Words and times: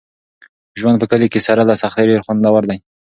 ژوند 0.79 0.97
په 0.99 1.05
کلي 1.11 1.27
کې 1.33 1.39
سره 1.47 1.61
له 1.69 1.75
سختۍ 1.81 2.05
ډېر 2.09 2.21
خوندور 2.25 2.61
دی. 2.69 2.77